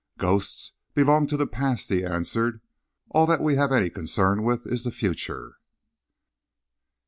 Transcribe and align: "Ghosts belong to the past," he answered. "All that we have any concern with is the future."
"Ghosts 0.17 0.71
belong 0.95 1.27
to 1.27 1.37
the 1.37 1.45
past," 1.45 1.87
he 1.89 2.03
answered. 2.03 2.59
"All 3.11 3.27
that 3.27 3.39
we 3.39 3.55
have 3.57 3.71
any 3.71 3.91
concern 3.91 4.41
with 4.41 4.65
is 4.65 4.83
the 4.83 4.89
future." 4.89 5.57